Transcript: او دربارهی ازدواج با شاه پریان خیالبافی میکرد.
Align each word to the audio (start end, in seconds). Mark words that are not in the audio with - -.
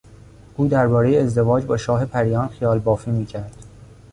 او 0.57 0.67
دربارهی 0.67 1.17
ازدواج 1.17 1.65
با 1.65 1.77
شاه 1.77 2.05
پریان 2.05 2.47
خیالبافی 2.47 3.11
میکرد. 3.11 3.57